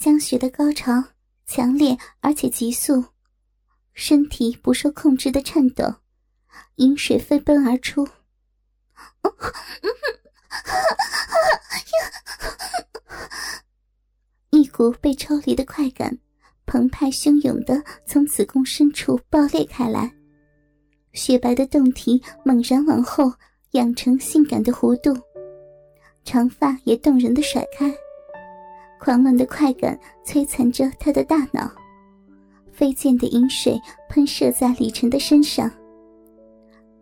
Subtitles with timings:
[0.00, 1.04] 江雪的高潮
[1.46, 3.04] 强烈而且急速，
[3.92, 5.84] 身体不受控制的颤抖，
[6.76, 8.08] 饮水飞奔而出。
[14.48, 16.18] 一股被抽离的快感，
[16.64, 20.10] 澎湃汹涌的从子宫深处爆裂开来，
[21.12, 23.30] 雪白的胴体猛然往后
[23.72, 25.14] 仰成性感的弧度，
[26.24, 27.94] 长发也动人的甩开。
[29.00, 31.70] 狂乱的快感摧残着他的大脑，
[32.70, 35.70] 飞溅的饮水喷射在李晨的身上。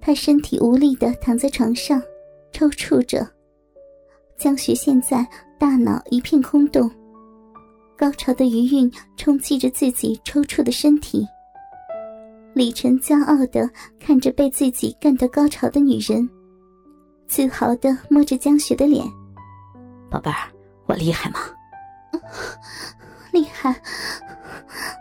[0.00, 2.00] 他身体无力的躺在床上，
[2.52, 3.28] 抽搐着。
[4.36, 5.26] 江雪现在
[5.58, 6.88] 大脑一片空洞，
[7.96, 11.26] 高潮的余韵冲击着自己抽搐的身体。
[12.54, 16.28] 李晨骄傲的看着被自己干得高潮的女人，
[17.26, 19.04] 自豪的摸着江雪的脸
[20.08, 20.48] ：“宝贝儿，
[20.86, 21.40] 我厉害吗？”
[23.32, 23.80] 厉害，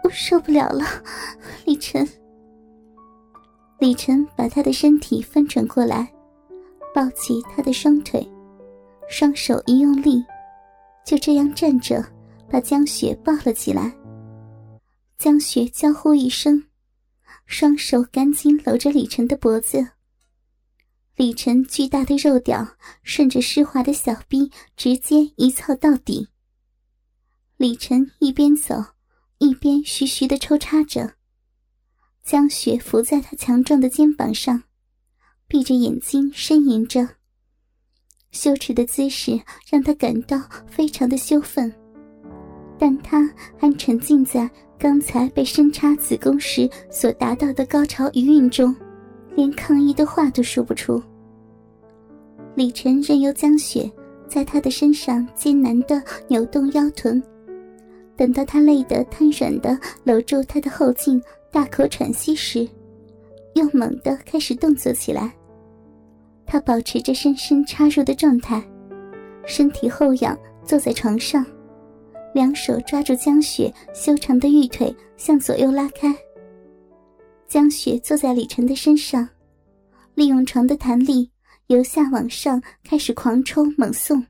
[0.04, 0.86] 我受不了了，
[1.66, 2.08] 李晨。
[3.80, 6.12] 李晨把他的身体翻转过来，
[6.94, 8.28] 抱起他的双腿，
[9.10, 10.26] 双手一用力，
[11.06, 12.04] 就这样站着，
[12.50, 13.94] 把江雪抱了起来。
[15.18, 16.64] 江雪娇呼一声，
[17.46, 19.88] 双手赶紧搂着李晨的脖子。
[21.16, 22.68] 李晨巨大的肉屌
[23.02, 26.28] 顺着湿滑的小臂直接一操到底。
[27.58, 28.76] 李晨一边走，
[29.40, 31.14] 一边徐徐的抽插着。
[32.24, 34.62] 江雪伏在他强壮的肩膀上，
[35.48, 37.10] 闭着眼睛呻吟着。
[38.30, 39.42] 羞耻的姿势
[39.72, 41.74] 让他感到非常的羞愤，
[42.78, 44.48] 但他还沉浸在
[44.78, 48.76] 刚才被深插子宫时所达到的高潮余韵中，
[49.36, 51.02] 连抗议的话都说不出。
[52.54, 53.92] 李晨任由江雪
[54.28, 57.20] 在他的身上艰难的扭动腰臀。
[58.18, 62.68] 等到他累得瘫软的搂住他的后颈，大口喘息时，
[63.54, 65.32] 又猛地开始动作起来。
[66.46, 68.62] 他保持着深深插入的状态，
[69.46, 71.46] 身体后仰，坐在床上，
[72.34, 76.16] 两手抓住江雪修长的玉腿，向左右拉开。
[77.48, 79.28] 江雪坐在李晨的身上，
[80.16, 81.30] 利用床的弹力，
[81.68, 84.26] 由下往上开始狂抽猛送。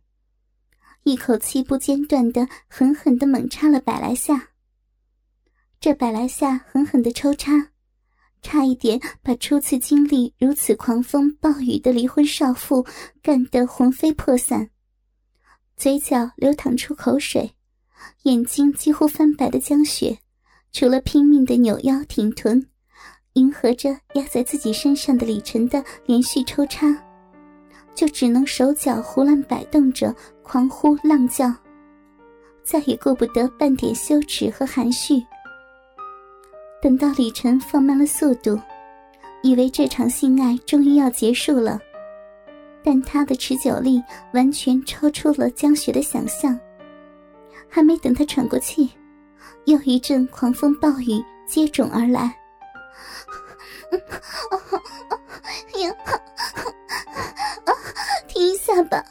[1.08, 4.50] 一口气不间断的狠狠的猛插了百来下，
[5.80, 7.70] 这百来下狠狠的抽插，
[8.42, 12.86] 差一点把初次经历如此狂风暴雨的离婚少妇
[13.22, 14.70] 干得魂飞魄散，
[15.78, 17.56] 嘴角流淌出口水，
[18.24, 20.20] 眼睛几乎翻白的江雪，
[20.74, 22.68] 除了拼命的扭腰挺臀，
[23.32, 27.07] 迎合着压在自己身上的李晨的连续抽插。
[27.98, 31.52] 就只能手脚胡乱摆动着，狂呼浪叫，
[32.64, 35.16] 再也顾不得半点羞耻和含蓄。
[36.80, 38.56] 等到李晨放慢了速度，
[39.42, 41.80] 以为这场性爱终于要结束了，
[42.84, 44.00] 但他的持久力
[44.32, 46.58] 完全超出了江雪的想象。
[47.68, 48.92] 还没等他喘过气，
[49.66, 52.38] 又一阵狂风暴雨接踵而来。
[58.78, 59.04] 爸爸，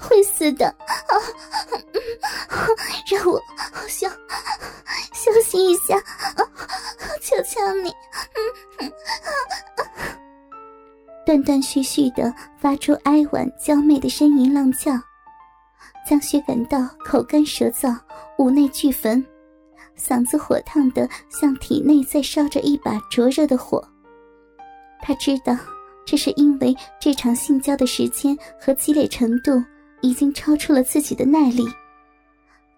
[0.00, 0.74] 会死的！
[3.10, 3.40] 让我
[3.88, 4.08] 休
[5.12, 5.98] 休息一下，
[7.20, 7.92] 求求你！
[11.26, 14.92] 断断续续的发出哀婉娇媚的呻吟浪叫，
[16.08, 17.96] 江雪感到口干舌燥，
[18.38, 19.24] 五内俱焚，
[19.98, 23.86] 嗓子火烫的像体内在烧着一把灼热的火。
[25.02, 25.56] 他知道。
[26.04, 29.62] 这是因为这场性交的时间和积累程度
[30.00, 31.64] 已经超出了自己的耐力，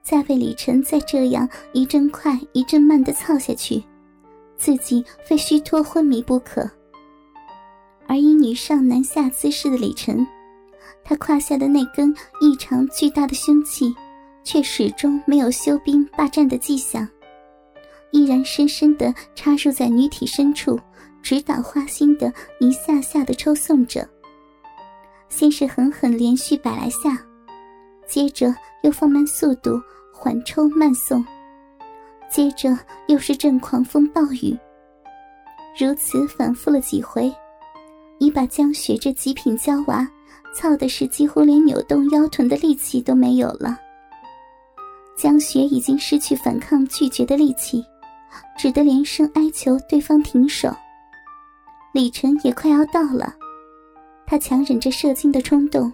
[0.02, 3.82] 再为李晨再这样一阵快一阵慢的操下去，
[4.58, 6.70] 自己非虚脱昏迷不可。
[8.06, 10.26] 而以女上男下姿势的李晨，
[11.02, 13.94] 他胯下的那根异常巨大的凶器，
[14.44, 17.08] 却始终没有休兵罢战的迹象，
[18.10, 20.78] 依然深深地插入在女体深处。
[21.24, 22.30] 直捣花心的
[22.60, 24.06] 一下下的抽送着，
[25.30, 27.18] 先是狠狠连续百来下，
[28.06, 29.80] 接着又放慢速度
[30.12, 31.24] 缓抽慢送，
[32.30, 32.78] 接着
[33.08, 34.54] 又是阵狂风暴雨。
[35.80, 37.34] 如此反复了几回，
[38.18, 40.06] 已把江雪这极品娇娃
[40.54, 43.80] 操的是几乎连扭动腰臀的力气都没有了。
[45.16, 47.82] 江雪已经失去反抗拒绝的力气，
[48.58, 50.70] 只得连声哀求对方停手。
[51.94, 53.32] 李晨也快要到了，
[54.26, 55.92] 他强忍着射精的冲动，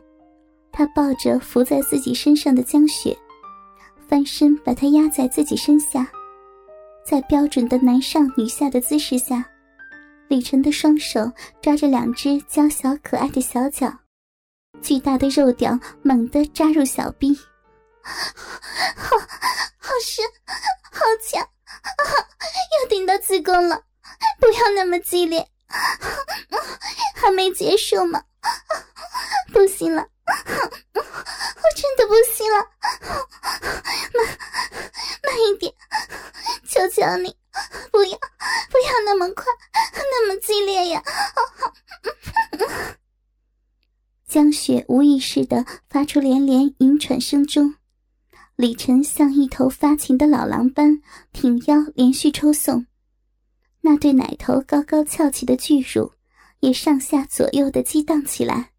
[0.73, 3.15] 他抱着伏在自己身上的江雪，
[4.09, 6.11] 翻身把她压在自己身下，
[7.05, 9.45] 在标准的男上女下的姿势下，
[10.29, 11.31] 李晨的双手
[11.61, 13.93] 抓着两只娇小可爱的小脚，
[14.81, 17.39] 巨大的肉屌猛地扎入小臂，
[18.03, 19.19] 好，
[19.77, 20.25] 好深，
[20.91, 21.43] 好强，
[22.81, 23.83] 要顶到子宫了，
[24.41, 25.47] 不要那么激烈，
[27.15, 28.23] 还没结束吗？
[29.53, 30.07] 不行了。
[30.27, 32.59] 我真的不行了，
[34.15, 34.27] 慢
[35.25, 35.73] 慢一点，
[36.69, 37.37] 求求你，
[37.91, 38.19] 不要
[38.71, 39.45] 不要那么快，
[39.95, 41.03] 那么激烈呀！
[44.29, 47.75] 江雪无意识的发出连连吟喘声中，
[48.55, 51.03] 李晨像一头发情的老狼般
[51.33, 52.87] 挺腰连续抽送，
[53.83, 56.13] 那对奶头高高翘起的巨乳
[56.61, 58.71] 也上下左右的激荡起来。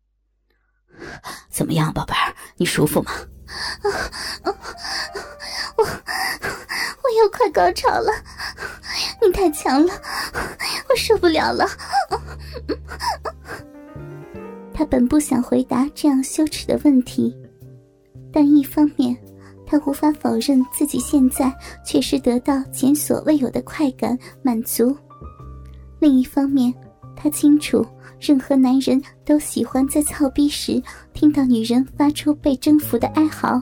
[1.50, 3.12] 怎么样，宝贝儿，你舒服吗？
[5.76, 8.12] 我我又快高潮了，
[9.22, 9.94] 你太强了，
[10.90, 11.68] 我受不了了。
[14.74, 17.36] 他本不想回答这样羞耻的问题，
[18.32, 19.18] 但一方面
[19.72, 21.50] 他无法否认自己现在
[21.86, 24.94] 确实得到前所未有的快感满足，
[25.98, 26.74] 另一方面
[27.16, 27.86] 他清楚。
[28.20, 30.80] 任何男人都喜欢在操逼时
[31.14, 33.60] 听到女人发出被征服的哀嚎，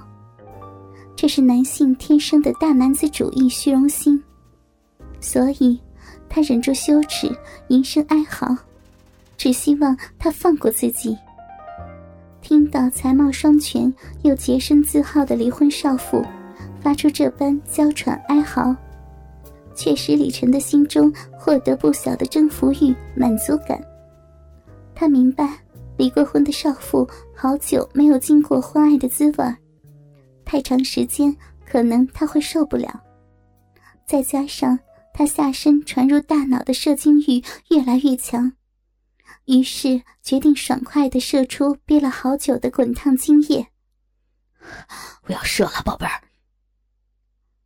[1.16, 4.22] 这是男性天生的大男子主义虚荣心，
[5.22, 5.80] 所以
[6.28, 7.32] 他忍住羞耻，
[7.68, 8.58] 吟声哀嚎，
[9.38, 11.16] 只希望他放过自己。
[12.50, 13.94] 听到才貌双全
[14.24, 16.26] 又洁身自好的离婚少妇
[16.82, 18.76] 发出这般娇喘哀嚎，
[19.76, 23.80] 却使李晨的心中获得不小的征服欲、满足感。
[24.96, 25.60] 他明白，
[25.96, 29.56] 离过婚的少妇好久没有经过婚爱的滋味
[30.44, 33.00] 太长时间可能他会受不了。
[34.08, 34.80] 再加上
[35.14, 38.52] 他下身传入大脑的射精欲越来越强，
[39.50, 43.68] 于是决定爽快的射出憋了好久的滚烫精液。
[45.24, 46.22] 我要射了，宝贝儿。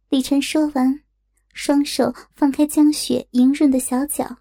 [0.08, 1.04] 李晨说完，
[1.52, 4.38] 双手放开江雪莹润的小脚，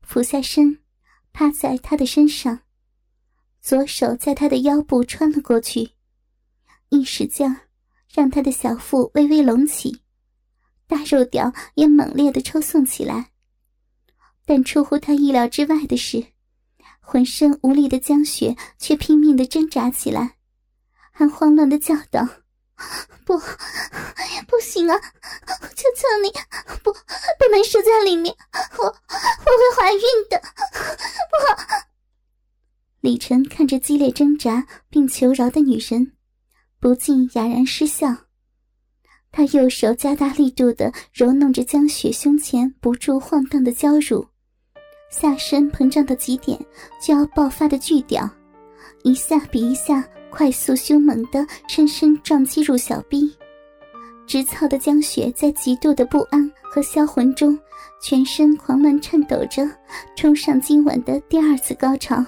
[0.00, 0.78] 俯下身。
[1.34, 2.60] 趴在她的身上，
[3.60, 5.92] 左手在她的腰部穿了过去，
[6.88, 7.54] 一使劲，
[8.12, 10.02] 让他的小腹微微隆起，
[10.86, 13.30] 大肉屌也猛烈的抽送起来。
[14.44, 16.32] 但出乎他意料之外的是，
[17.04, 20.36] 浑身无力的江雪却拼命的挣扎起来，
[21.10, 22.26] 还慌乱的叫道
[23.26, 23.36] ：“不，
[24.48, 24.98] 不行啊！
[25.76, 26.30] 求求你，
[26.82, 28.34] 不，不能射在里面，
[28.78, 30.00] 我我会怀孕
[30.30, 30.40] 的。”
[31.28, 31.36] 不
[33.00, 36.12] 李晨看着激烈挣扎并求饶的女人，
[36.80, 38.16] 不禁哑然失笑。
[39.32, 44.28] 他右手加大力度的揉弄着江雪胸前不住晃荡的娇乳，
[45.12, 46.58] 下身膨胀到极点
[47.00, 48.28] 就要爆发的巨屌，
[49.04, 53.30] 一下比一下快速凶猛的深深撞击入小臂。
[54.26, 57.58] 直操的江雪在极度的不安和销魂中，
[58.00, 59.68] 全身狂乱颤抖着，
[60.16, 62.24] 冲上今晚的第二次高潮。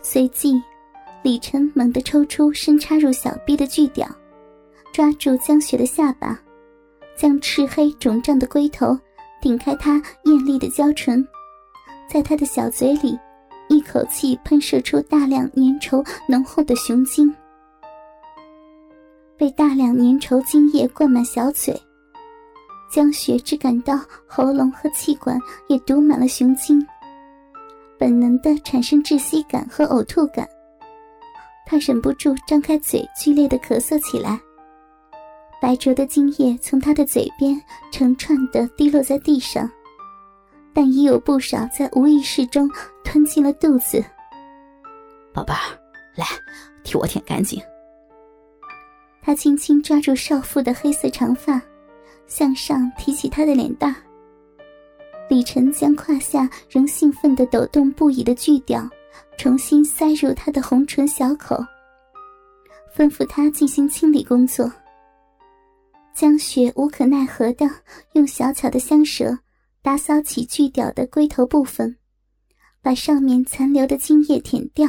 [0.00, 0.54] 随即，
[1.22, 4.08] 李晨猛地抽出深插入小臂的巨屌，
[4.92, 6.40] 抓住江雪的下巴，
[7.16, 8.98] 将赤黑肿胀的龟头
[9.42, 11.26] 顶开她艳丽的娇唇，
[12.14, 13.18] 在他的小嘴里，
[13.68, 17.34] 一口气喷射出大量粘稠浓厚的雄精。
[19.36, 21.76] 被大量粘稠精液灌满小嘴，
[22.88, 26.80] 江雪只感到喉咙和气管也堵满了雄精。
[27.98, 30.48] 本能的产生窒息感和呕吐感，
[31.66, 34.40] 他忍不住张开嘴，剧烈的咳嗽起来。
[35.60, 39.68] 白灼的精液从他的嘴边成串的滴落在地上，
[40.74, 42.68] 但已有不少在无意识中
[43.04, 44.04] 吞进了肚子。
[45.32, 45.78] 宝贝儿，
[46.16, 46.26] 来，
[46.82, 47.62] 替我舔干净。
[49.22, 51.62] 他轻轻抓住少妇的黑色长发，
[52.26, 53.94] 向上提起她的脸蛋。
[55.30, 58.86] 李晨将胯下仍兴奋的抖动不已的巨屌
[59.38, 61.56] 重新塞入她的红唇小口，
[62.94, 64.70] 吩咐她进行清理工作。
[66.14, 67.68] 江雪无可奈何的
[68.12, 69.36] 用小巧的香舌
[69.84, 71.98] 打扫起巨屌的龟头部分，
[72.80, 74.88] 把上面残留的精液舔掉。